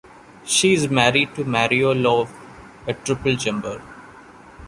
[0.43, 2.27] She is married to Mario Lowe,
[2.87, 3.83] a triple jumper.